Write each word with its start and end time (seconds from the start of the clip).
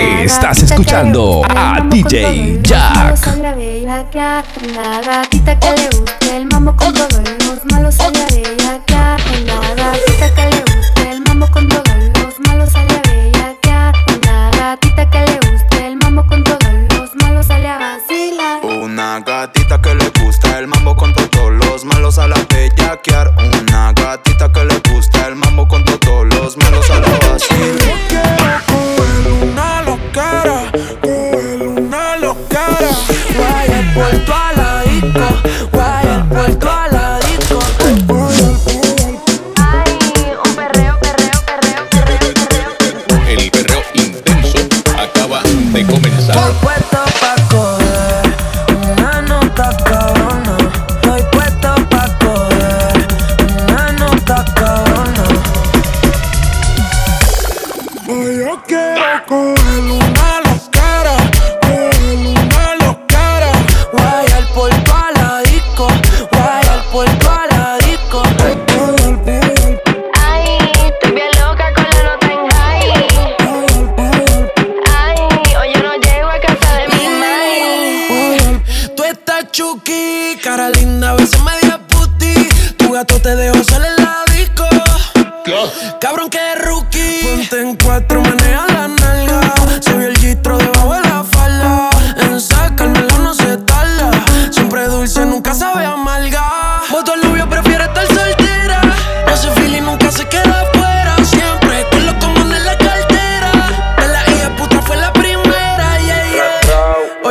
Estás 0.00 0.62
escuchando 0.62 1.42
a 1.54 1.78
DJ 1.90 2.60
Jack. 2.62 3.18
La 3.84 5.00
gatita 5.02 5.58
que 5.58 5.70
le 5.72 5.88
guste 5.90 6.36
el 6.38 6.46
mambo 6.46 6.74
con 6.74 6.94
todos 6.94 7.20
los 7.46 7.64
malos 7.70 8.00
a. 8.00 8.10
La 8.10 8.78
gatita 8.86 9.16
que 10.34 10.48
le 10.48 11.10
el 11.10 11.22
con 11.50 11.68
todos 11.68 11.84
los 12.14 12.40
malos 12.48 12.74
a 12.74 12.82
gatita 14.56 15.10
que 15.10 15.18
le 15.26 15.86
el 15.86 15.98
con 16.26 16.44
todos 16.44 16.60
los 16.94 17.14
malos 17.16 17.50
a. 17.50 18.66
Una 18.82 19.20
gatita 19.20 19.82
que 19.82 19.94
le 19.94 20.08
gusta 20.22 20.58
el 20.58 20.66
mambo 20.66 20.96
con 20.96 21.12
todos 21.12 21.52
los 21.52 21.84
malos 21.84 22.18
a. 22.18 22.26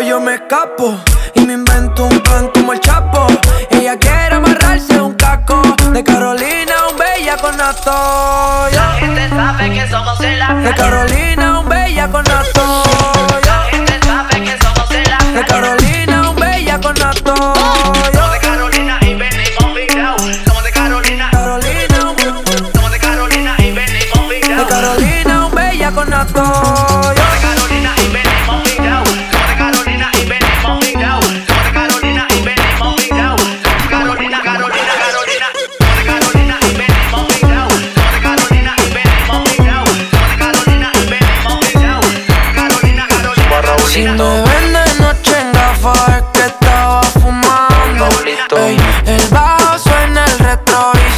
yo 0.09 0.19
me 0.19 0.33
escapo 0.33 0.97
y 1.35 1.41
me 1.41 1.53
invento 1.53 2.05
un 2.05 2.19
plan 2.21 2.49
como 2.51 2.73
el 2.73 2.79
Chapo. 2.79 3.27
Ella 3.69 3.95
quiere 3.99 4.35
amarrarse 4.35 4.99
un 4.99 5.13
caco 5.13 5.61
de 5.93 6.03
Carolina, 6.03 6.87
un 6.89 6.97
bella 6.97 7.37
con 7.37 7.55
nato. 7.55 7.91
La 8.73 8.95
gente 8.97 9.29
sabe 9.29 9.71
que 9.71 9.87
somos 9.87 10.19
el 10.21 10.63
De 10.63 10.73
Carolina, 10.73 11.59
un 11.59 11.69
bella 11.69 12.07
con 12.07 12.23
nato. 12.23 12.83
La 13.45 13.67
gente 13.69 13.99
sabe 14.03 14.43
que 14.43 14.57
somos 14.59 14.89
el 14.89 15.35
De 15.35 15.45
Carolina, 15.45 16.29
un 16.31 16.35
bella 16.35 16.81
con 16.81 16.95
nato. 16.95 17.53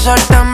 soltamos 0.01 0.50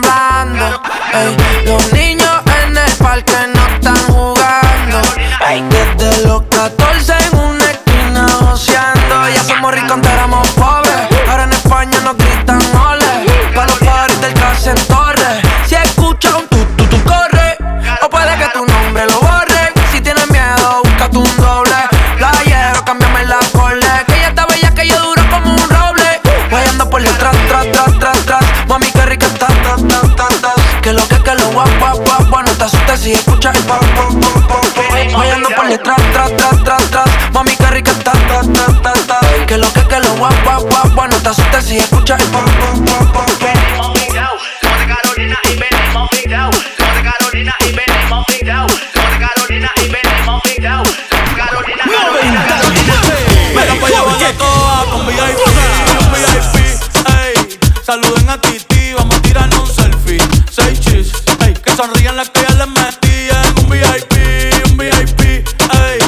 Saluden 57.87 58.29
a 58.29 58.37
Titi, 58.41 58.91
vamos 58.91 59.15
a 59.15 59.21
tirarnos 59.21 59.61
un 59.61 59.73
selfie. 59.73 60.17
Seis 60.51 60.77
chis, 60.81 61.09
ey. 61.45 61.53
Que 61.53 61.73
sonrían 61.73 62.17
las 62.17 62.29
que 62.31 62.41
ya 62.41 62.53
les 62.55 62.67
metí 62.67 63.29
en 63.29 63.63
un 63.63 63.69
VIP, 63.69 64.69
un 64.69 64.77
VIP, 64.77 65.21
ey. 65.21 65.99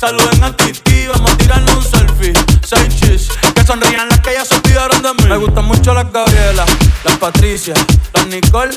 Saluden 0.00 0.42
a 0.42 0.56
Titi, 0.56 1.06
vamos 1.06 1.30
a 1.30 1.36
tirarnos 1.36 1.76
un 1.76 1.84
selfie. 1.84 2.32
Seis 2.66 2.88
chis, 2.98 3.28
que 3.54 3.64
sonrían 3.64 4.08
las 4.08 4.18
que 4.18 4.32
ya 4.32 4.44
se 4.44 4.56
olvidaron 4.56 5.00
de 5.00 5.14
mí. 5.14 5.28
Me 5.28 5.36
gustan 5.36 5.64
mucho 5.66 5.94
las 5.94 6.10
Gabriela, 6.10 6.66
las 7.04 7.16
Patricia, 7.18 7.74
las 8.14 8.26
Nicole, 8.26 8.76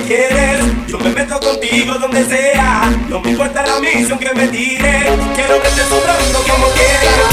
que 0.00 0.02
querer. 0.04 0.60
Yo 0.86 0.98
me 0.98 1.10
meto 1.10 1.38
contigo 1.40 1.94
donde 1.98 2.24
sea. 2.24 2.90
No 3.08 3.20
me 3.20 3.30
importa 3.30 3.62
la 3.66 3.78
misión 3.80 4.18
que 4.18 4.32
me 4.32 4.48
tire. 4.48 5.04
Quiero 5.34 5.60
verte 5.60 5.82
sobrando 5.88 6.38
como 6.48 6.66
quiera. 6.68 7.31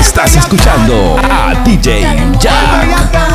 Estás 0.00 0.34
escuchando 0.34 1.18
a 1.22 1.54
DJ 1.62 2.02
Jack. 2.40 3.29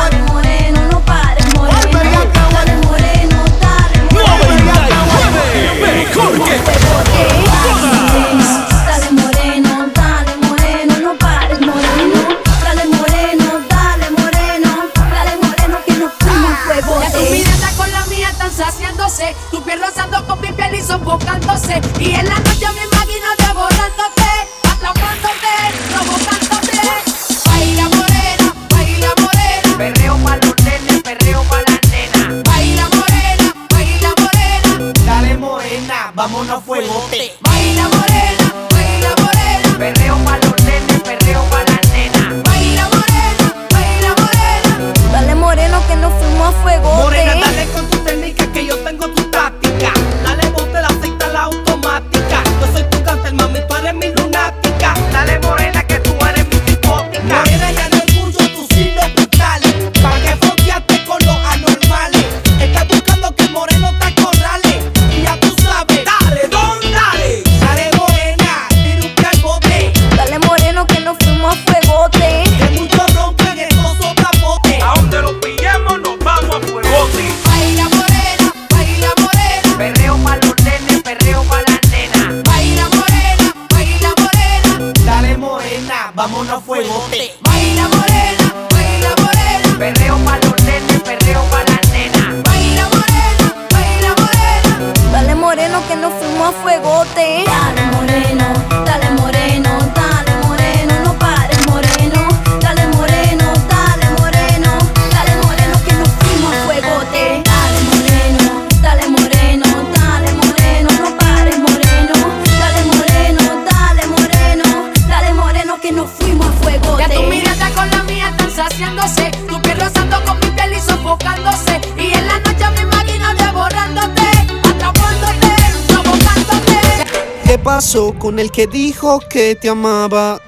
con 128.18 128.40
el 128.40 128.50
que 128.50 128.66
dijo 128.66 129.20
que 129.20 129.54
te 129.54 129.68
amaba? 129.68 130.40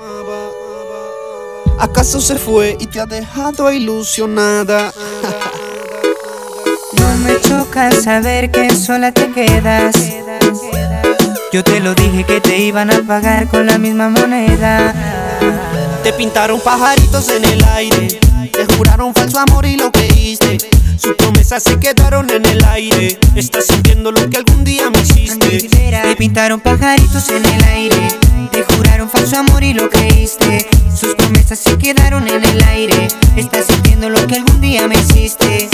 ¿Acaso 1.78 2.21
se 2.21 2.35
fue 2.35 2.76
y 2.80 2.87
te 2.87 2.99
ha 2.99 3.07
dejado 3.07 3.71
ilusionada? 3.73 4.92
No 6.99 7.14
me 7.18 7.38
choca 7.40 7.92
saber 7.92 8.50
que 8.50 8.75
sola 8.75 9.12
te 9.12 9.30
quedas. 9.30 9.95
Yo 11.52 11.62
te 11.62 11.80
lo 11.80 11.95
dije 11.95 12.25
que 12.25 12.40
te 12.40 12.59
iban 12.59 12.90
a 12.90 13.02
pagar 13.07 13.47
con 13.49 13.66
la 13.66 13.78
misma 13.78 14.09
moneda. 14.09 14.95
Te 16.02 16.12
pintaron 16.14 16.61
pajaritos 16.61 17.28
en 17.28 17.45
el 17.45 17.62
aire 17.64 18.27
te 18.47 18.66
juraron 18.76 19.14
falso 19.14 19.38
amor 19.38 19.66
y 19.66 19.76
lo 19.76 19.90
creíste. 19.90 20.59
Sus 20.97 21.14
promesas 21.14 21.62
se 21.62 21.78
quedaron 21.78 22.30
en 22.30 22.45
el 22.45 22.64
aire. 22.64 23.18
Estás 23.35 23.66
sintiendo 23.66 24.12
lo 24.12 24.28
que 24.30 24.38
algún 24.38 24.64
día 24.64 24.90
me 24.90 25.00
hiciste. 25.00 25.68
Te 25.68 26.16
pintaron 26.16 26.61
pajaritos 26.61 27.28
en 27.30 27.45
el 27.45 27.64
aire. 27.64 28.09
Te 28.52 28.64
juraron 28.64 29.09
falso 29.09 29.38
amor 29.38 29.62
y 29.62 29.75
lo 29.75 29.88
creíste. 29.90 30.66
Sus 30.95 31.14
promesas 31.14 31.59
se 31.59 31.78
quedaron 31.78 32.26
en 32.28 32.45
el 32.45 32.62
aire. 32.64 33.09
Estás 33.37 33.66
sintiendo 33.66 34.09
lo 34.09 34.26
que 34.26 34.37
algún 34.37 34.61
día 34.61 34.88
me 34.88 34.97
hiciste. 34.97 35.68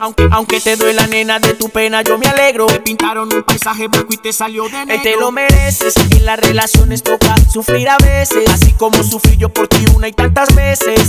Aunque, 0.00 0.28
aunque 0.30 0.60
te 0.60 0.76
duela, 0.76 1.06
nena, 1.06 1.38
de 1.38 1.54
tu 1.54 1.68
pena 1.68 2.02
yo 2.02 2.18
me 2.18 2.26
alegro. 2.26 2.66
Te 2.66 2.80
pintaron 2.80 3.32
un 3.32 3.42
paisaje 3.42 3.88
blanco 3.88 4.12
y 4.12 4.16
te 4.16 4.32
salió 4.32 4.68
de 4.68 4.86
negro. 4.86 5.02
Te 5.02 5.16
lo 5.16 5.30
mereces. 5.30 5.94
En 6.10 6.24
las 6.24 6.38
relaciones 6.38 7.02
toca 7.02 7.34
sufrir 7.52 7.88
a 7.88 7.98
veces. 7.98 8.48
Así 8.50 8.72
como 8.72 9.02
sufrí 9.04 9.36
yo 9.36 9.48
por 9.48 9.68
ti 9.68 9.84
una 9.94 10.08
y 10.08 10.12
tantas 10.12 10.54
veces. 10.54 11.08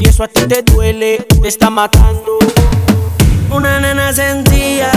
Y 0.00 0.08
eso 0.08 0.24
a 0.24 0.28
ti 0.28 0.46
te 0.46 0.62
duele, 0.62 1.24
te 1.40 1.48
está 1.48 1.70
matando. 1.70 2.38
Una 3.50 3.78
nena 3.78 4.12
sentía 4.12 4.90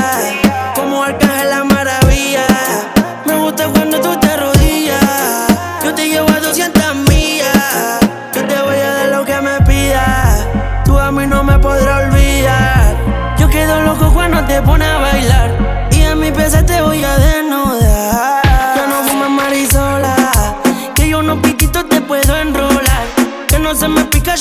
como 0.75 1.03
arcángel 1.03 1.49
la 1.49 1.63
maravilla. 1.63 2.45
Me 3.25 3.37
gusta 3.37 3.67
cuando 3.67 3.99
tú 4.01 4.20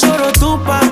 se 0.01 0.07
me 0.07 0.17
pica, 0.17 0.90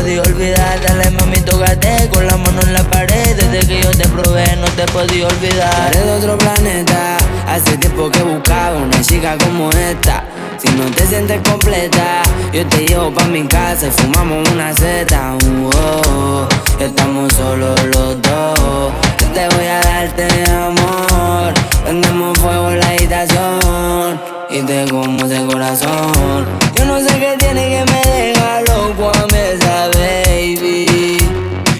podía 0.00 0.22
olvidar. 0.22 0.80
Dale 0.80 1.10
mami, 1.10 1.36
tócate 1.38 2.08
con 2.10 2.26
la 2.26 2.36
mano 2.36 2.60
en 2.62 2.72
la 2.72 2.82
pared. 2.84 3.36
Desde 3.36 3.66
que 3.66 3.82
yo 3.82 3.90
te 3.90 4.08
probé, 4.08 4.56
no 4.56 4.66
te 4.68 4.86
podía 4.86 5.26
olvidar. 5.26 5.92
Eres 5.92 6.06
de 6.06 6.12
otro 6.12 6.38
planeta. 6.38 7.18
Hace 7.46 7.76
tiempo 7.76 8.10
que 8.10 8.22
buscaba 8.22 8.76
una 8.78 9.00
chica 9.02 9.36
como 9.38 9.70
esta. 9.70 10.24
Si 10.58 10.68
no 10.68 10.84
te 10.90 11.06
sientes 11.06 11.40
completa, 11.48 12.22
yo 12.52 12.66
te 12.66 12.86
llevo 12.86 13.12
pa' 13.12 13.24
mi 13.24 13.46
casa 13.46 13.86
y 13.88 13.90
fumamos 13.90 14.48
una 14.50 14.74
seta. 14.74 15.34
Uh, 15.34 15.70
oh, 15.74 16.48
estamos 16.78 17.32
solos 17.32 17.82
los 17.84 18.20
dos. 18.22 18.92
Yo 19.20 19.26
te 19.34 19.48
voy 19.56 19.66
a 19.66 19.80
darte 19.80 20.26
amor. 20.50 21.54
Prendemos 21.84 22.38
fuego 22.38 22.70
en 22.70 22.80
la 22.80 22.88
habitación 22.88 24.29
y 24.50 24.62
te 24.62 24.84
como 24.90 25.24
ese 25.24 25.44
corazón. 25.46 26.46
Yo 26.74 26.84
no 26.84 26.98
sé 27.00 27.18
qué 27.18 27.36
tiene 27.38 27.68
que 27.68 27.92
me 27.92 28.10
deja 28.10 28.60
loco 28.62 29.12
a 29.14 29.26
mí 29.26 29.38
esa 29.38 29.88
baby. 29.88 31.18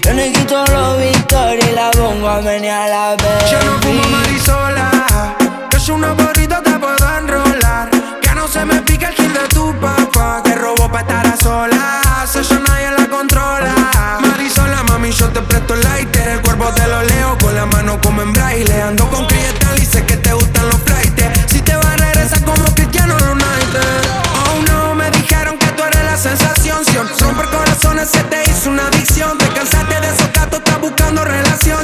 Yo 0.01 0.13
no 0.13 0.23
quito 0.31 0.65
los 0.67 0.99
victorias 0.99 1.67
y 1.69 1.75
la 1.75 1.91
pongo 1.91 2.29
a 2.29 2.41
menear 2.41 2.89
la 2.89 3.15
baby. 3.17 3.51
Yo 3.51 3.59
no 3.65 3.77
fumo 3.81 4.03
marisola. 4.09 5.35
Que 5.69 5.77
es 5.77 5.89
una 5.89 6.15
porrita 6.15 6.61
te 6.63 6.71
puedo 6.79 7.17
enrolar. 7.17 7.89
Que 8.21 8.35
no 8.35 8.47
se 8.47 8.63
me 8.63 8.81
pica 8.81 9.09
el 9.09 9.15
kill 9.15 9.33
de 9.33 9.47
tu 9.49 9.73
papá. 9.79 10.41
Que 10.43 10.55
robó 10.55 10.89
pa' 10.89 11.01
estar 11.01 11.27
a 11.27 11.35
solas. 11.35 12.35
Eso 12.35 12.57
nadie 12.59 12.91
la 12.97 13.07
controla. 13.07 13.75
Marisola, 14.21 14.83
mami, 14.83 15.11
yo 15.11 15.27
te 15.29 15.41
presto 15.41 15.73
el 15.73 15.81
lighter. 15.81 16.27
El 16.29 16.41
cuerpo 16.41 16.69
te 16.73 16.87
lo 16.87 17.03
leo 17.03 17.37
con 17.39 17.53
la 17.53 17.65
mano 17.65 17.99
como 18.01 18.21
en 18.21 18.31
braille. 18.31 18.81
Ando 18.81 19.09
con 19.09 19.25
cristal 19.25 19.77
y 19.77 19.85
sé 19.85 20.05
que 20.05 20.15
te 20.15 20.31
gustan 20.33 20.69
los 20.69 20.81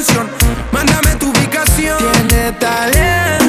Sion. 0.04 0.28
Mándame 0.72 1.16
tu 1.16 1.30
ubicación. 1.32 1.98
Tienes 1.98 2.60
talento, 2.60 3.47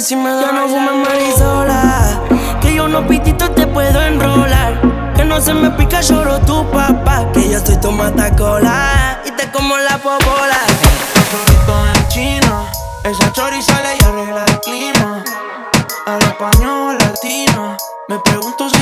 Si 0.00 0.14
me 0.14 0.30
da. 0.30 0.42
Ya 0.42 0.52
no 0.52 0.68
fumes 0.68 1.08
marisola. 1.08 2.20
Que 2.60 2.72
yo 2.72 2.84
unos 2.84 3.04
pititos 3.06 3.52
te 3.56 3.66
puedo 3.66 4.00
enrolar. 4.00 4.80
Que 5.16 5.24
no 5.24 5.40
se 5.40 5.52
me 5.52 5.70
pica, 5.72 6.00
lloro 6.02 6.38
tu 6.40 6.64
papá. 6.70 7.26
Que 7.32 7.50
yo 7.50 7.58
soy 7.58 7.76
tu 7.78 7.90
matacola. 7.90 9.20
Y 9.26 9.32
te 9.32 9.50
como 9.50 9.76
la 9.76 9.98
popola. 9.98 10.60
en 11.96 12.08
chino. 12.10 12.64
Esa 13.02 13.32
chori 13.32 13.60
sale 13.60 13.96
y 14.00 14.04
arregla 14.04 14.44
el 14.44 14.60
clima. 14.60 15.24
Habla 16.06 16.28
español 16.28 16.96
latino. 17.00 17.76
Me 18.06 18.20
pregunto 18.20 18.70
si 18.70 18.77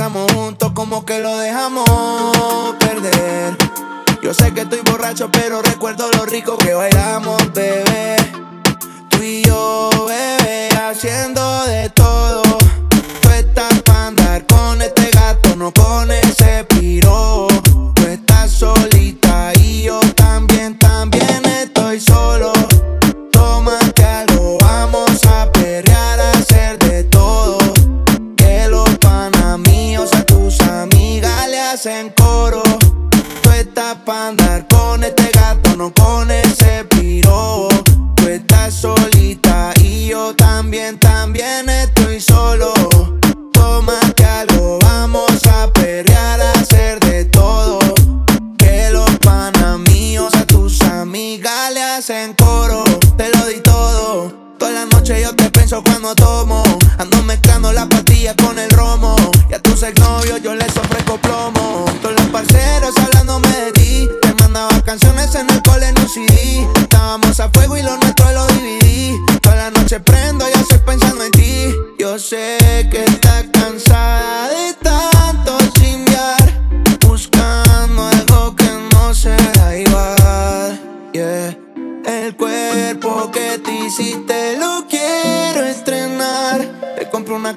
pasamos 0.00 0.32
juntos 0.32 0.72
como 0.72 1.04
que 1.04 1.18
lo 1.18 1.36
dejamos 1.36 1.84
perder. 2.78 3.54
Yo 4.22 4.32
sé 4.32 4.54
que 4.54 4.62
estoy 4.62 4.80
borracho, 4.80 5.30
pero 5.30 5.60
recuerdo 5.60 6.10
lo 6.12 6.24
rico 6.24 6.56
que 6.56 6.72
bailamos, 6.72 7.52
bebé. 7.52 7.89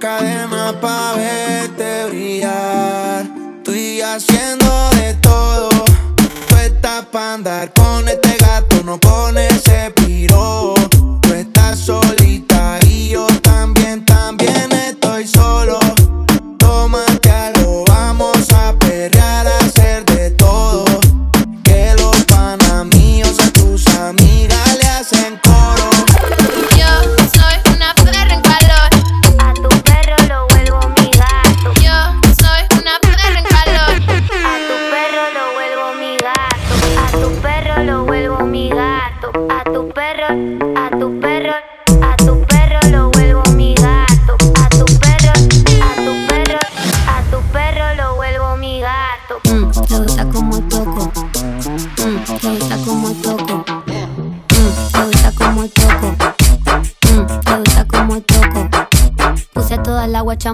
cadena. 0.03 0.42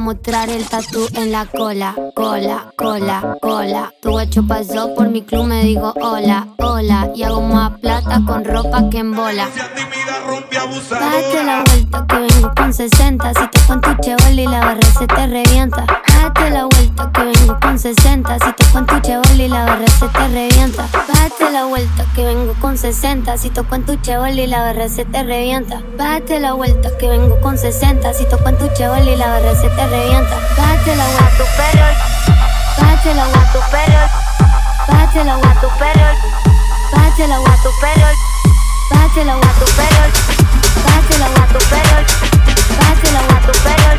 mostrar 0.10 0.50
el 0.50 0.66
tatu 0.66 1.06
en 1.14 1.32
la 1.32 1.46
cola, 1.46 1.94
cola, 2.16 2.74
cola, 2.76 3.38
cola. 3.40 3.94
Tu 4.02 4.10
guacho 4.10 4.42
pasó 4.48 4.96
por 4.96 5.08
mi 5.08 5.22
club, 5.22 5.46
me 5.46 5.64
digo 5.64 5.94
hola, 6.02 6.48
hola. 6.58 7.12
Y 7.14 7.22
hago 7.22 7.42
más 7.44 7.80
plata 7.80 8.20
con 8.26 8.44
ropa 8.44 8.90
que 8.90 8.98
en 8.98 9.16
bola 9.16 9.48
rumbi 10.30 10.56
abusadora. 10.58 11.06
Date 11.06 11.44
la 11.44 11.64
vuelta 11.64 12.06
que 12.08 12.16
vengo 12.20 12.52
con 12.56 12.74
60. 12.74 13.34
Si 13.34 13.48
te 13.48 13.60
con 13.68 13.82
tu 13.82 13.96
chevoli 14.02 14.46
la 14.46 14.60
barra 14.60 14.88
se 14.98 15.08
te 15.08 15.28
revienta. 15.28 15.86
Date 16.08 16.50
la 16.50 16.66
vuelta 16.66 17.12
que 17.12 17.24
vengo 17.24 17.60
con 17.60 17.80
60. 17.80 18.40
Si 18.40 18.54
te 18.54 18.66
con 18.72 18.86
tu 18.86 19.00
chevoli 19.00 19.48
la 19.48 19.66
barra 19.66 19.88
se 19.88 20.08
te 20.08 20.28
revienta. 20.28 20.88
Date 21.14 21.52
la 21.52 21.66
vuelta 21.66 22.06
que 22.16 22.26
vengo 22.26 22.54
con 22.62 22.78
60. 22.78 23.38
Si 23.38 23.50
toco 23.50 23.76
en 23.76 23.86
tu 23.86 23.96
chevoli 23.98 24.48
la 24.48 24.60
barra 24.60 24.88
se 24.90 25.06
te 25.06 25.24
revienta. 25.24 25.82
Date 25.98 26.40
la 26.40 26.54
vuelta 26.54 26.90
que 26.98 27.08
vengo 27.08 27.40
con 27.42 27.58
60. 27.58 28.14
Si 28.14 28.26
toco 28.26 28.50
en 28.50 28.58
tu 28.58 28.68
chevoli 28.74 29.16
la 29.16 29.28
barra 29.28 29.56
se 29.56 29.70
te 29.70 29.88
revienta. 29.88 30.36
Date 30.58 30.96
la 30.96 31.06
vuelta 31.06 31.26
a 31.26 31.38
tu 31.38 31.44
perro. 31.58 31.88
Date 32.78 33.14
la 33.16 33.24
vuelta 33.26 33.50
a 33.50 33.52
tu 33.52 33.60
perro. 33.72 34.04
Date 34.88 35.24
la 35.24 35.36
vuelta 35.38 35.58
a 35.58 35.62
tu 35.62 35.68
perro. 35.80 36.10
Date 36.92 37.28
la 37.28 37.40
vuelta 37.40 37.60
a 37.60 37.64
tu 37.64 37.70
perro. 37.82 38.29
Bátelo 38.90 39.32
a 39.32 39.52
tu 39.60 39.66
pelo, 39.78 40.04
bátelo 40.86 41.26
a 41.26 41.48
tu 41.54 41.60
pelo, 41.70 41.98
bátelo 42.80 43.20
a 43.20 43.40
tu 43.46 43.54
pelo, 43.64 43.92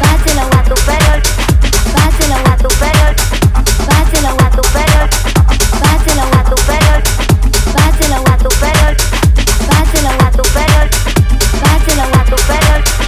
bátelo 0.00 0.42
a 0.42 0.62
tu 0.62 0.74
pelo, 0.86 1.14
bátelo 1.94 2.36
a 2.36 2.56
tu 2.56 2.68
pelo, 2.80 3.06
bátelo 3.86 4.30
a 4.30 4.50
tu 4.50 4.62
pelo, 4.74 5.00
bátelo 5.80 6.22
a 6.22 6.44
tu 6.44 6.56
pelo, 6.66 6.96
bátelo 7.74 8.16
a 8.16 8.38
tu 8.38 8.50
pelo, 8.60 8.90
bátelo 9.68 10.10
a 10.10 10.30
tu 10.30 10.42
pelo, 10.54 10.82
bátelo 11.62 12.04
a 12.18 12.24
tu 12.24 12.36
pelo. 12.48 13.07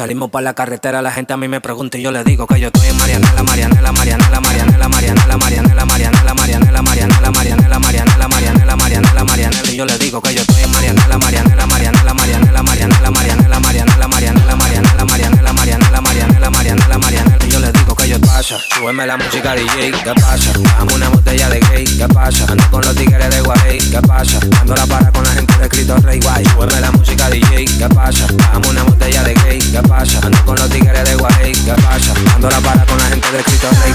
Salimos 0.00 0.30
para 0.30 0.44
la 0.44 0.54
carretera, 0.54 1.02
la 1.02 1.12
gente 1.12 1.34
a 1.34 1.36
mí 1.36 1.46
me 1.46 1.60
pregunta 1.60 1.98
y 1.98 2.00
yo 2.00 2.10
le 2.10 2.24
digo 2.24 2.46
que 2.46 2.58
yo 2.58 2.68
estoy 2.68 2.88
en 2.88 2.96
Marianela, 2.96 3.42
Marianela, 3.42 3.92
Marianela, 3.92 4.40
Marianela, 4.40 4.88
Marianela, 4.88 5.36
Marianela, 5.36 5.84
Marianela, 5.84 5.84
Marianela, 5.84 6.80
Marianela, 6.80 6.80
Marianela, 6.80 7.30
Marianela, 7.30 7.78
Marianela, 7.78 8.76
Marianela, 8.76 9.24
Marianela, 9.24 9.70
y 9.70 9.76
yo 9.76 9.84
le 9.84 9.98
digo 9.98 10.22
que 10.22 10.34
yo 10.34 10.40
estoy 10.40 10.62
en 10.62 10.70
Marianela, 10.70 11.18
Marianela, 11.18 11.66
Marianela, 11.66 12.14
Marianela, 12.14 12.62
Marianela, 12.62 13.10
Marianela, 13.10 13.60
Marianela, 13.60 13.60
Marianela, 13.60 14.56
Marianela, 14.56 15.04
Marianela, 15.04 15.52
Marianela, 15.52 16.00
Marianela, 16.00 16.50
Marianela, 16.50 16.98
Marianela, 16.98 17.46
y 17.46 17.50
yo 17.50 17.60
le 17.60 17.70
digo 17.70 17.94
que 17.94 18.08
yo 18.08 18.20
pasa, 18.22 18.56
súbeme 18.74 19.06
la 19.06 19.18
música 19.18 19.54
DJ, 19.54 19.92
¿qué 20.02 20.14
pasa? 20.14 20.50
Dame 20.78 20.94
una 20.94 21.10
botella 21.10 21.50
de 21.50 21.60
gay, 21.60 21.84
¿qué 21.84 22.08
pasa? 22.08 22.46
Ando 22.48 22.70
con 22.70 22.80
los 22.80 22.96
tigres 22.96 23.28
de 23.28 23.42
Guay, 23.42 23.69
¿qué 24.00 24.06
pasa? 24.06 24.38
Ando 24.60 24.74
la 24.74 24.86
para 24.86 25.10
con 25.12 25.24
la 25.24 25.30
gente 25.30 25.56
de 25.58 25.64
escrito 25.64 25.96
Rey 25.98 26.20
Guay, 26.20 26.44
súbeme 26.46 26.80
la 26.80 26.90
música 26.92 27.28
DJ, 27.28 27.64
¿qué 27.66 27.88
pasa? 27.88 28.26
Dame 28.52 28.68
una 28.68 28.82
botella 28.84 29.22
de 29.24 29.34
gay, 29.34 29.58
¿qué 29.58 29.82
pasa? 29.82 30.20
Ando 30.22 30.44
con 30.44 30.56
los 30.56 30.70
tigres 30.70 31.04
de 31.04 31.14
Guay, 31.16 31.52
¿qué 31.52 31.72
pasa? 31.82 32.12
Ando 32.34 32.48
la 32.48 32.60
para 32.60 32.86
con 32.86 32.98
la 32.98 33.04
gente 33.04 33.30
de 33.30 33.38
escrito 33.38 33.68
Rey 33.82 33.92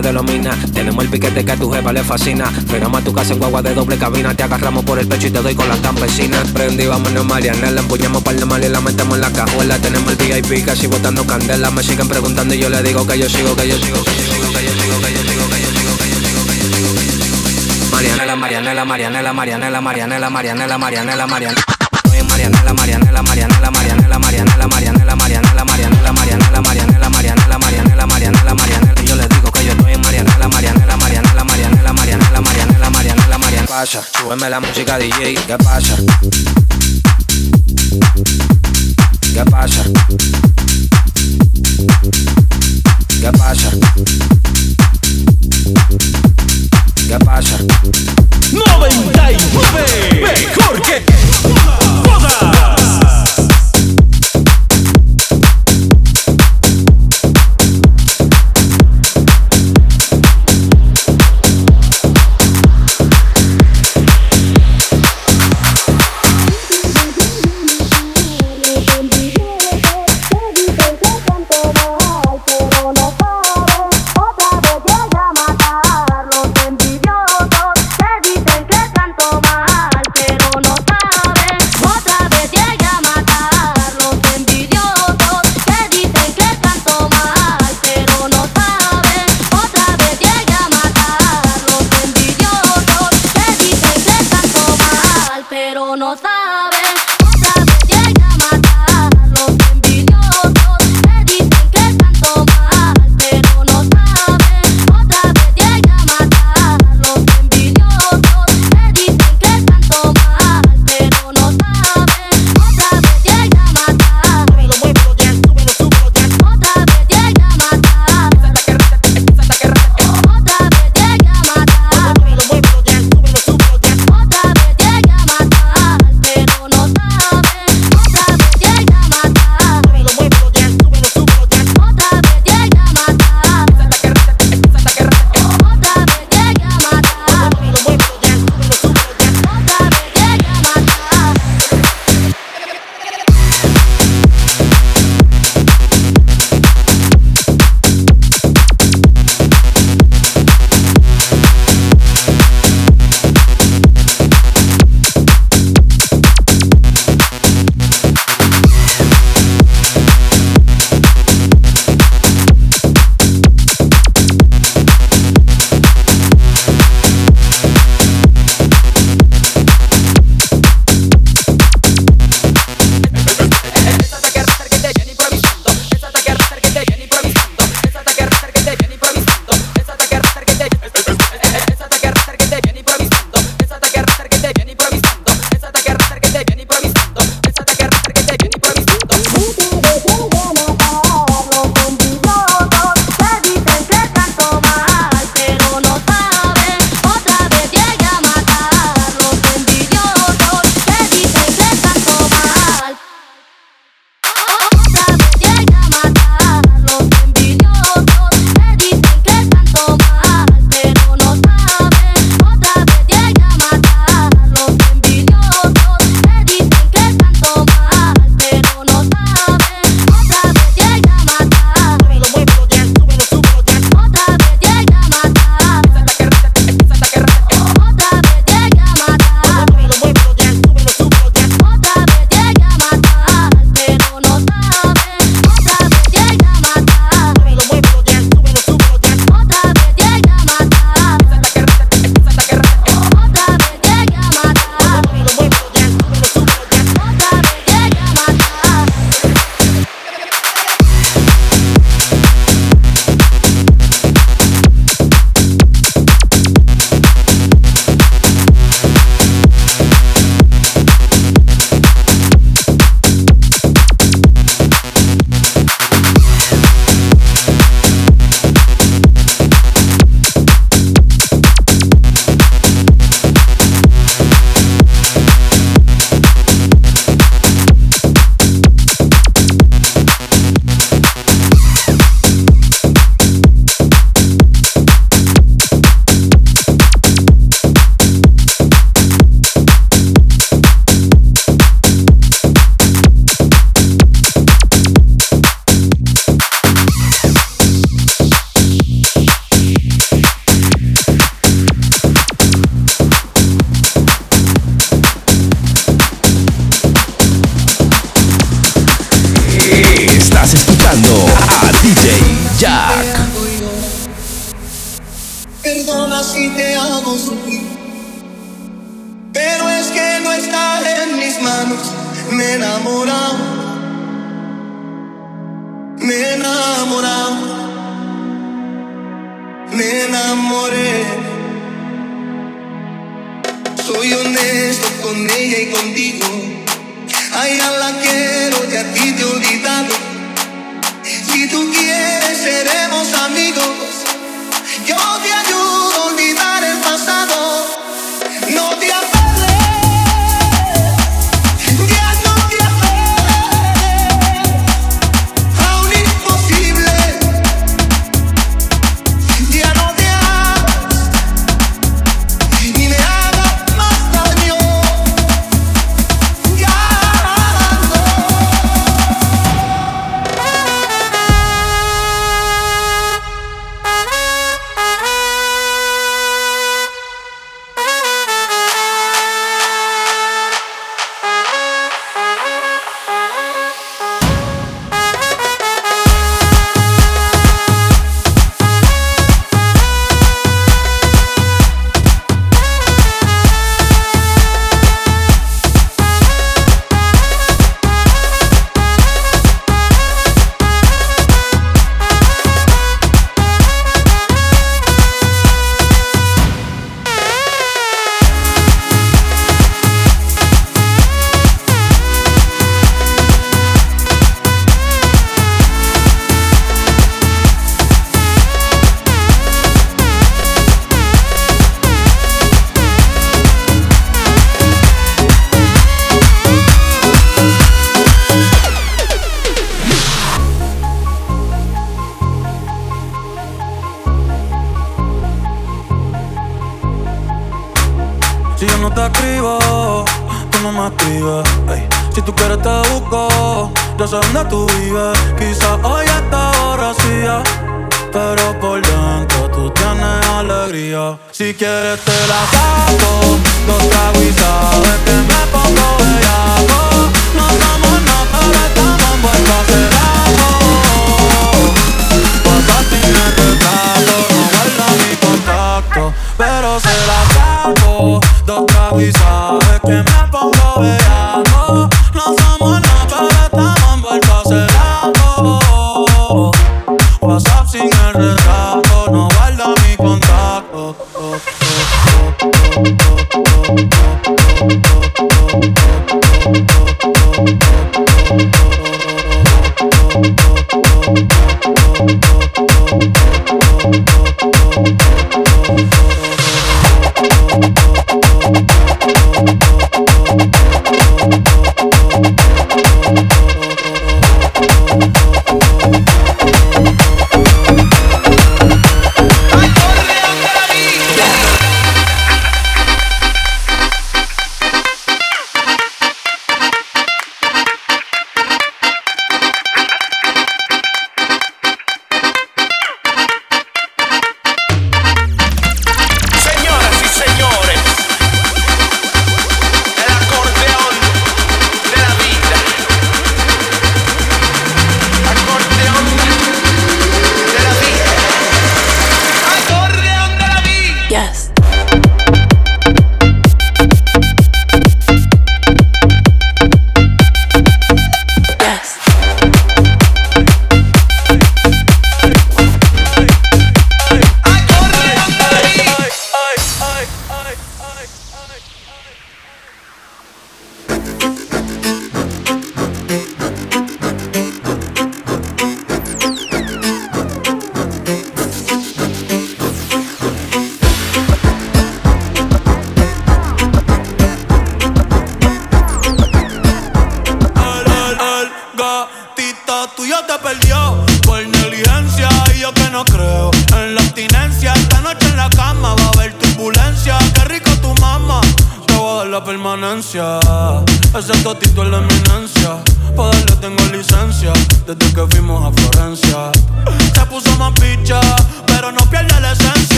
para 0.00 0.12
la. 0.12 0.56
Tenemos 0.72 1.04
el 1.04 1.10
piquete 1.10 1.44
que 1.44 1.52
a 1.52 1.56
tu 1.56 1.70
jefa 1.70 1.92
le 1.92 2.02
fascina. 2.02 2.50
Frenamos 2.66 3.00
a 3.00 3.04
tu 3.04 3.12
casa 3.12 3.32
en 3.32 3.38
guagua 3.38 3.62
de 3.62 3.74
doble 3.74 3.96
cabina. 3.96 4.34
Te 4.34 4.42
agarramos 4.42 4.84
por 4.84 4.98
el 4.98 5.06
pecho 5.06 5.28
y 5.28 5.30
te 5.30 5.40
doy 5.40 5.54
con 5.54 5.68
las 5.68 5.78
campesinas. 5.78 6.50
Prendí, 6.50 6.86
vámonos 6.86 7.24
Marianela. 7.24 7.80
Empuñamos 7.80 8.22
par 8.22 8.34
de 8.34 8.44
mal 8.44 8.64
y 8.64 8.68
la 8.68 8.80
metemos 8.80 9.14
en 9.14 9.20
la 9.20 9.32
cajuela. 9.32 9.78
Tenemos 9.78 10.12
el 10.12 10.16
VIP 10.16 10.64
casi 10.64 10.86
botando 10.86 11.24
candela. 11.26 11.70
Me 11.70 11.82
siguen 11.82 12.08
preguntando 12.08 12.54
y 12.54 12.58
yo 12.58 12.68
le 12.68 12.82
digo 12.82 13.06
que 13.06 13.18
yo 13.18 13.28
sigo, 13.28 13.54
que 13.54 13.68
yo 13.68 13.76
sigo, 13.78 14.02
que 14.04 14.10
yo 14.10 14.22
sigo, 14.22 14.52
que 14.52 14.64
yo 14.64 14.72
sigo, 14.72 15.00
que 15.00 15.12
yo 15.12 15.22
sigo, 15.22 15.48
que 15.48 15.60
yo 15.60 15.70
sigo, 15.70 15.96
que 15.96 16.10
yo 16.10 16.20
sigo, 16.20 16.46
que 16.46 16.58
yo 16.58 16.68
sigo, 16.68 16.94
que 16.94 17.06
yo 17.06 17.12
sigo. 17.12 17.90
Marianela, 17.92 18.36
Marianela, 18.36 18.84
Marianela, 18.84 19.32
Marianela, 19.32 19.80
Marianela, 19.80 20.30
Marianela, 20.30 20.78
Marianela, 20.78 21.26
Marianela. 21.26 21.64
En 22.14 22.26
Marianela, 22.28 22.72
Marianela, 22.72 23.22
Marianela, 23.22 23.70
Marianela, 23.70 24.18
Marianela, 24.18 24.66
Marianela, 24.66 25.14
Marianela, 25.14 25.14
Marianela, 25.14 25.64
Marianela, 25.64 26.60
Marianela, 26.60 27.10
Marianela, 27.10 27.58
Marianela, 27.58 28.06
Marianela, 28.06 28.54
Marianela. 28.54 28.73
Pasa, 33.84 34.02
súbeme 34.18 34.48
la 34.48 34.60
música 34.60 34.96
DJ, 34.96 35.34
¿qué 35.46 35.58
pasa? 35.58 35.94
¿Qué 39.34 39.44
pasa? 39.44 39.84
¿Qué 43.20 43.30
pasa? 43.38 43.70
¿Qué 47.06 47.18
pasa? 47.26 47.58
99 48.52 50.22
Mejor 50.22 50.80
que 50.80 51.23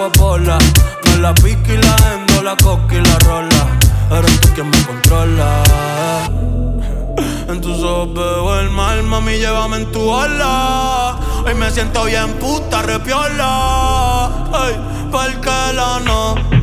popola. 0.00 0.58
No 1.04 1.16
la 1.16 1.34
pica 1.34 1.72
y 1.74 1.76
la 1.76 1.96
endo, 2.14 2.42
la 2.42 2.56
coca 2.56 2.94
y 2.94 3.00
la 3.00 3.18
rola. 3.18 3.60
Eres 4.16 4.40
tú 4.40 4.48
quien 4.54 4.70
me 4.70 4.82
controla. 4.84 5.62
En 7.48 7.60
tus 7.60 7.82
ojos 7.82 8.14
veo 8.14 8.60
el 8.60 8.70
mal, 8.70 9.02
mami, 9.02 9.36
llévame 9.38 9.76
en 9.78 9.92
tu 9.92 10.02
ala. 10.14 11.18
Hoy 11.44 11.54
me 11.54 11.70
siento 11.70 12.04
bien 12.04 12.32
puta, 12.38 12.82
repiola. 12.82 14.30
Ey, 14.64 14.76
porque 15.10 15.50
la 15.74 16.00
no 16.00 16.59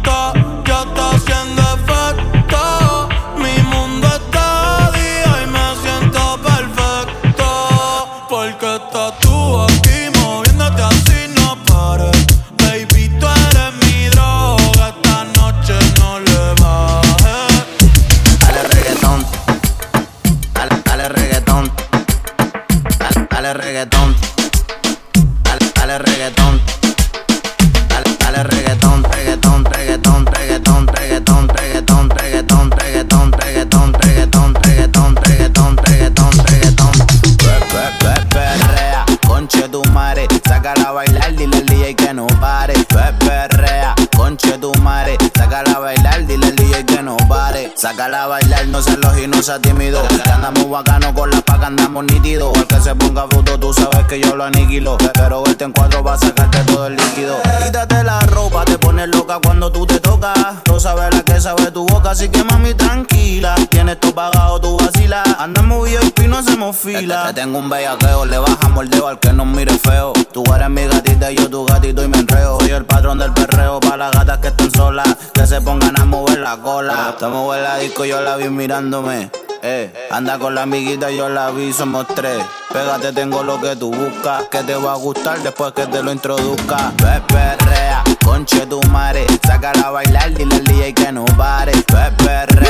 Sácala 47.97 48.25
a 48.25 48.27
bailar, 48.27 48.67
no 48.67 48.79
se 48.79 48.95
los 48.95 49.17
y 49.17 49.25
no 49.25 49.41
sea 49.41 49.57
tímido. 49.57 49.99
Que 50.07 50.29
andamos 50.29 50.69
bacano 50.69 51.15
con 51.15 51.31
la 51.31 51.41
paca, 51.41 51.65
andamos 51.65 52.03
nítido. 52.03 52.53
El 52.53 52.67
que 52.67 52.79
se 52.79 52.93
ponga 52.93 53.25
fruto, 53.27 53.59
tú 53.59 53.73
sabes 53.73 54.05
que 54.05 54.19
yo 54.19 54.35
lo 54.35 54.43
aniquilo. 54.43 54.97
Pero 55.15 55.41
verte 55.41 55.63
en 55.63 55.71
cuatro 55.71 56.03
va 56.03 56.13
a 56.13 56.17
sacarte 56.19 56.59
todo 56.65 56.85
el 56.85 56.95
líquido. 56.95 57.41
Quítate 57.65 58.03
la 58.03 58.19
ropa, 58.19 58.65
te 58.65 58.77
pones 58.77 59.07
loca 59.07 59.39
cuando 59.43 59.71
tú 59.71 59.87
te 59.87 59.99
tocas. 59.99 60.37
No 60.67 60.79
sabes 60.79 61.11
la 61.11 61.23
que 61.23 61.41
sabe 61.41 61.71
tu 61.71 61.87
boca, 61.87 62.11
así 62.11 62.29
que 62.29 62.43
mami, 62.43 62.75
tranquila. 62.75 63.55
Tienes 63.71 63.99
todo 63.99 64.13
pagado, 64.13 64.61
tú 64.61 64.77
vacilas. 64.77 65.27
Andamos 65.39 65.89
VIP, 65.89 66.19
no 66.27 66.37
hacemos 66.37 66.77
fila. 66.77 67.29
Te, 67.33 67.41
tengo 67.41 67.57
un 67.57 67.67
bellaqueo, 67.67 68.25
le 68.25 68.37
bajamos 68.37 68.83
el 68.83 68.91
dedo 68.91 69.07
al 69.07 69.19
que 69.19 69.33
nos 69.33 69.47
mire 69.47 69.75
feo. 69.75 70.13
Tú 70.31 70.43
eres 70.53 70.69
mi 70.69 70.85
gatita, 70.85 71.31
yo 71.31 71.49
tu 71.49 71.65
gatito 71.65 72.03
y 72.03 72.07
me 72.07 72.19
enreo. 72.19 72.59
Soy 72.59 72.69
el 72.69 72.85
patrón 72.85 73.17
del 73.17 73.33
perreo 73.33 73.79
para 73.79 73.97
las 73.97 74.11
gatas 74.11 74.37
que 74.37 74.49
están 74.49 74.69
solas. 74.69 75.17
Que 75.33 75.47
se 75.47 75.59
pongan 75.61 75.99
a 75.99 76.05
mover 76.05 76.37
la 76.37 76.57
cola. 76.57 77.15
Te 77.17 77.25
mueve 77.25 77.63
la 77.63 77.86
yo 77.95 78.21
la 78.21 78.35
vi 78.35 78.49
mirándome. 78.49 79.29
Eh. 79.63 79.91
Anda 80.11 80.37
con 80.37 80.53
la 80.55 80.63
amiguita, 80.63 81.09
yo 81.11 81.29
la 81.29 81.51
vi, 81.51 81.73
somos 81.73 82.05
tres. 82.07 82.43
Pégate, 82.71 83.11
tengo 83.11 83.43
lo 83.43 83.59
que 83.59 83.75
tú 83.75 83.91
buscas, 83.91 84.43
que 84.49 84.59
te 84.63 84.75
va 84.75 84.93
a 84.93 84.95
gustar 84.95 85.39
después 85.39 85.73
que 85.73 85.85
te 85.87 86.03
lo 86.03 86.11
introduzca. 86.11 86.91
Pepe 86.97 87.55
Rea, 87.65 88.03
conche 88.23 88.65
tu 88.67 88.81
madre, 88.91 89.25
sácala 89.45 89.87
a 89.87 89.91
bailar, 89.91 90.33
dile 90.33 90.55
al 90.55 90.63
DJ 90.63 90.93
que 90.93 91.11
no 91.11 91.25
pare. 91.25 91.71
Peperrea. 91.71 92.66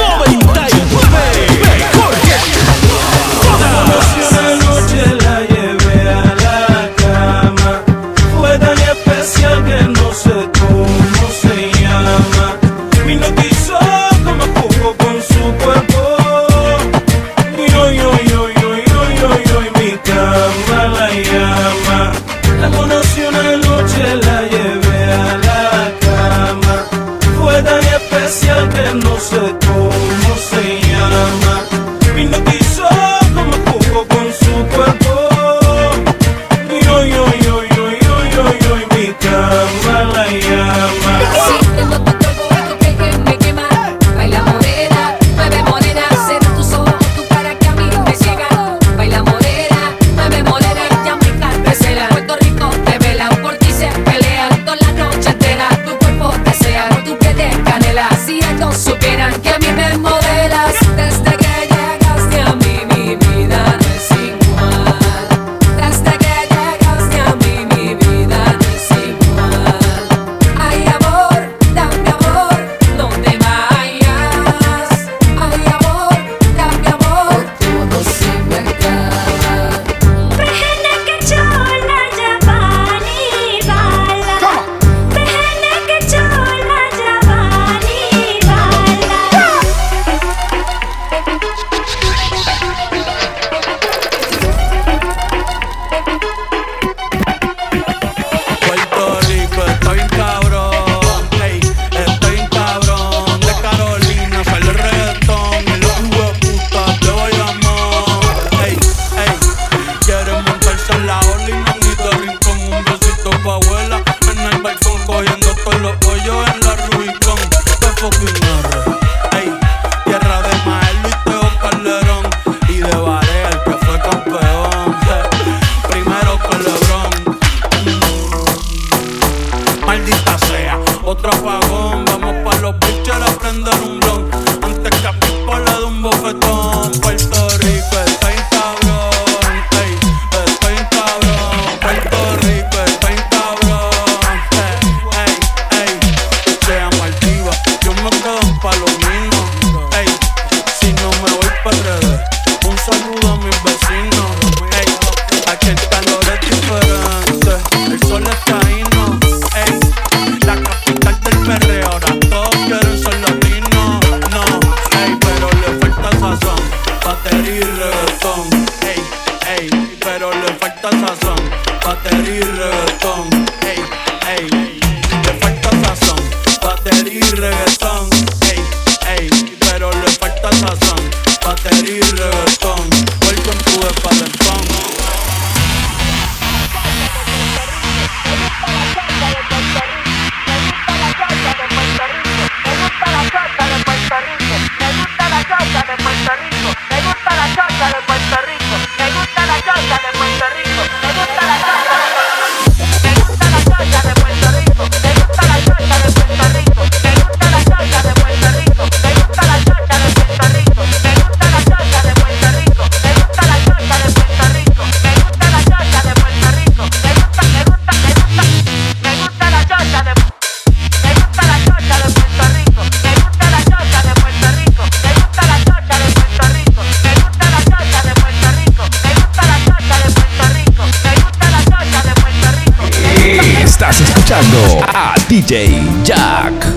DJ 235.37 235.77
Jack. 236.03 236.76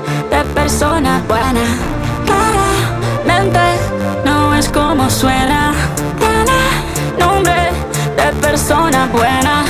de 0.31 0.43
persona 0.55 1.21
buena. 1.27 1.65
Claramente 2.25 3.59
no 4.25 4.55
es 4.55 4.67
como 4.69 5.09
suena. 5.09 5.73
Tiene 6.17 6.59
nombre 7.19 7.71
de 8.15 8.31
persona 8.41 9.07
buena. 9.11 9.65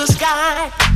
The 0.00 0.06
sky. 0.06 0.89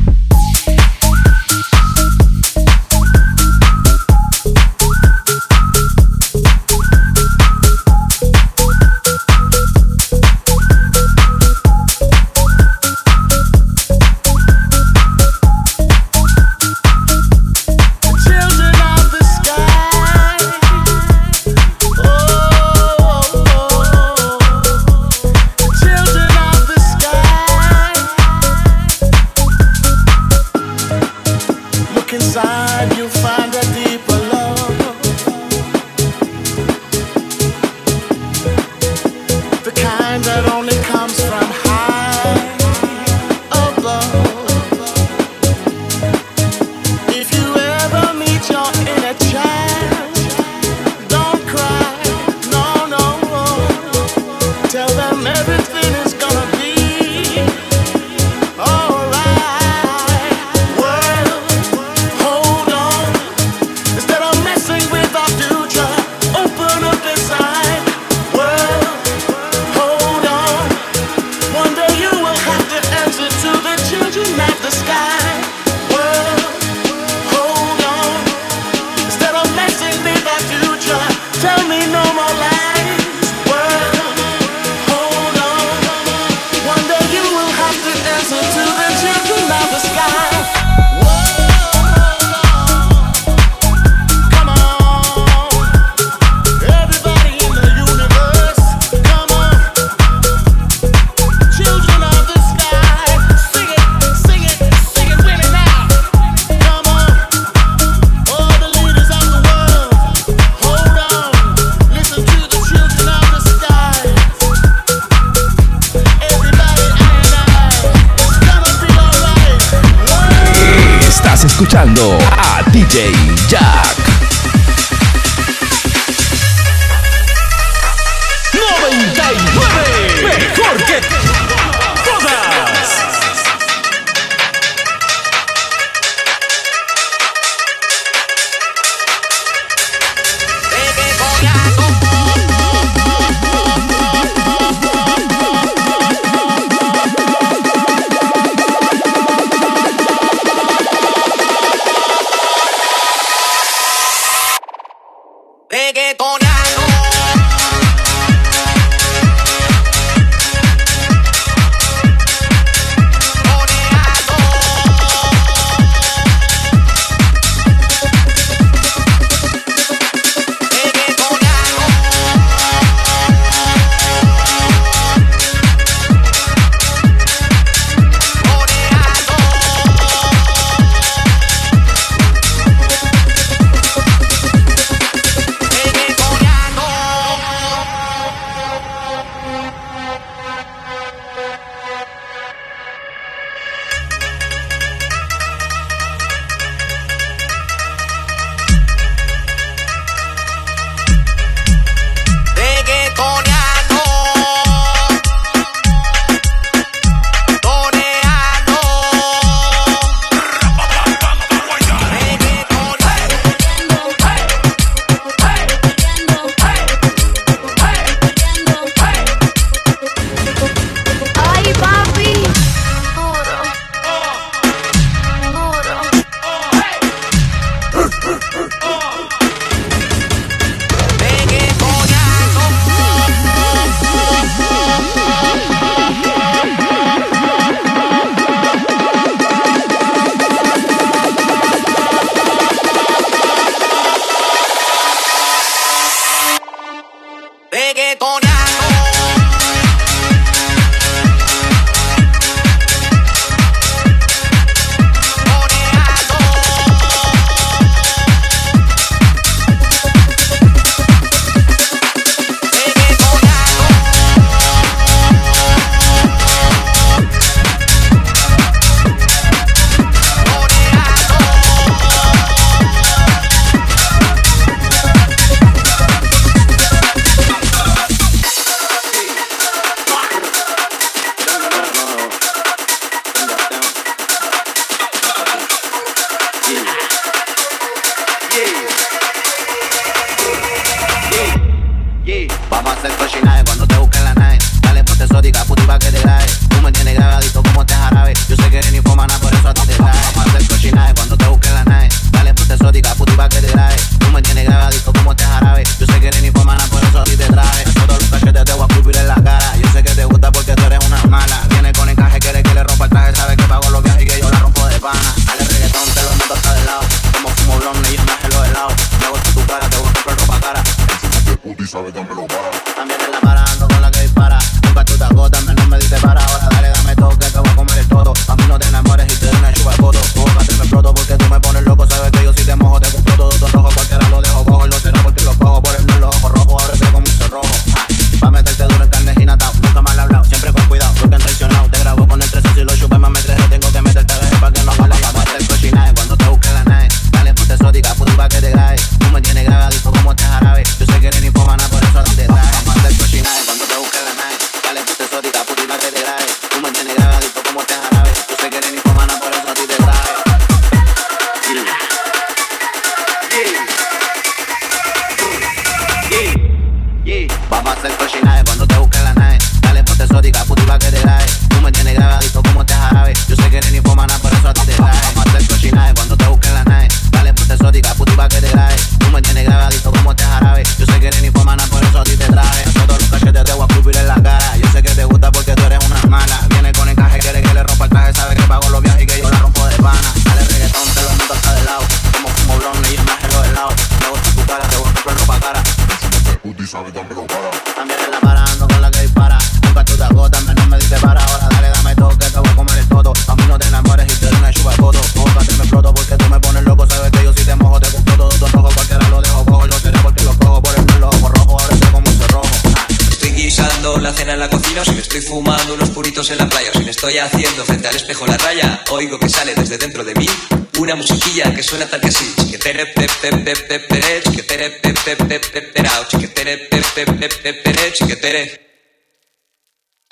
Escuchando 121.74 122.16
a 122.38 122.62
DJ 122.70 123.12
Jack. 123.48 124.03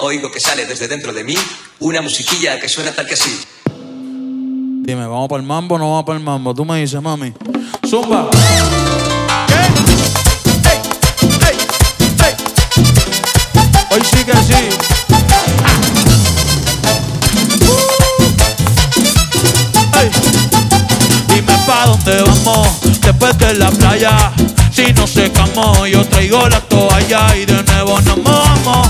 Oigo 0.05 0.31
que 0.31 0.41
sale 0.41 0.67
desde 0.67 0.89
dentro 0.89 1.13
de 1.13 1.25
mí 1.25 1.37
una 1.79 2.03
musiquilla 2.03 2.59
que 2.61 2.69
suena 2.69 2.93
tal 2.93 3.07
que 3.07 3.15
así. 3.15 3.41
Dime, 3.65 5.07
¿vamos 5.07 5.29
para 5.29 5.41
el 5.41 5.47
mambo 5.47 5.77
o 5.77 5.79
no 5.79 5.91
vamos 5.91 6.05
para 6.05 6.19
el 6.19 6.25
mambo? 6.25 6.55
Tú 6.55 6.65
me 6.65 6.81
dices, 6.81 7.01
mami. 7.01 7.33
Zumba. 7.87 8.29
Hoy 13.91 14.01
sí 14.11 14.25
que 14.25 14.33
sí. 14.33 14.55
Dime 21.29 21.53
pa' 21.67 21.87
dónde 21.87 22.23
vamos 22.23 22.92
después 23.03 23.37
de 23.39 23.55
la 23.55 23.71
playa. 23.71 24.33
Si 24.73 24.93
no 24.95 25.07
secamos, 25.07 25.89
yo 25.89 26.05
traigo 26.07 26.49
la 26.49 26.61
toalla 26.61 27.37
y 27.37 27.45
de 27.45 27.63
nuevo 27.65 28.01
nos 28.01 28.19
mojamos. 28.19 28.89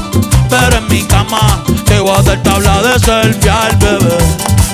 Pero 0.48 0.76
en 0.76 0.88
mi 0.88 1.02
cama 1.02 1.64
te 1.84 1.98
voy 1.98 2.16
a 2.16 2.22
dar 2.22 2.42
tabla 2.42 2.82
de 2.82 2.98
selfie 2.98 3.50
al 3.50 3.76
bebé. 3.76 4.18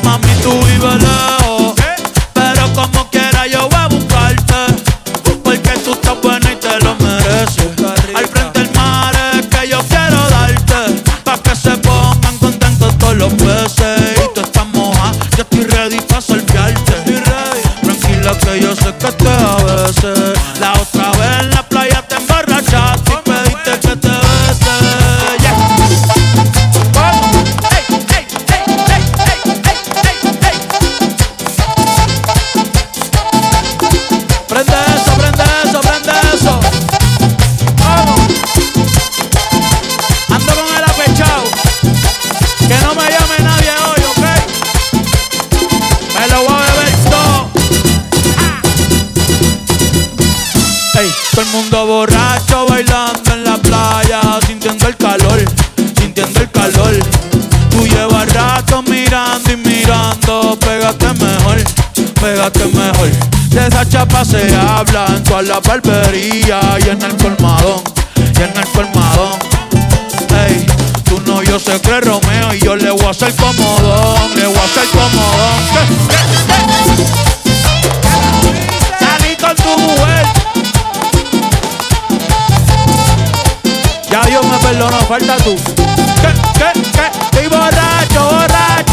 Mami, 0.03 0.33
tú 0.43 0.51
vives 0.51 1.03
lejos, 1.03 1.75
pero 2.35 2.73
como 2.75 3.09
quiera 3.11 3.47
yo 3.47 3.69
voy 3.69 3.79
a 3.79 3.89
buscarte. 3.89 4.55
Porque 5.43 5.71
tú 5.85 5.93
estás 5.93 6.21
buena 6.23 6.53
y 6.53 6.57
te 6.57 6.79
lo 6.85 6.95
mereces. 6.97 7.78
La 65.49 65.61
barbería 65.61 66.61
y 66.85 66.91
en 66.91 67.01
el 67.01 67.17
colmadón, 67.17 67.83
y 68.17 68.43
en 68.43 68.55
el 68.55 68.69
colmadón. 68.69 69.39
Ey, 70.47 70.67
tú 71.05 71.19
no, 71.27 71.43
yo 71.43 71.59
sé 71.59 71.81
que 71.81 71.97
es 71.97 72.05
Romeo 72.05 72.55
y 72.55 72.61
yo 72.61 72.77
le 72.77 72.91
voy 72.91 73.07
a 73.07 73.11
hacer 73.11 73.35
comodón, 73.35 74.35
le 74.37 74.47
voy 74.47 74.59
a 74.59 74.65
hacer 74.65 74.87
comodón. 74.91 75.61
Salí 79.01 79.37
con 79.37 79.57
tu 79.57 79.79
mujer. 79.81 80.27
Ya 84.11 84.21
Dios 84.27 84.45
me 84.45 84.59
perdonó, 84.59 84.99
falta 85.01 85.37
tú. 85.39 85.57
¿Qué, 85.57 86.35
qué, 86.59 86.81
qué? 86.93 87.11
Estoy 87.25 87.49
borracho, 87.49 88.23
borracho. 88.25 88.88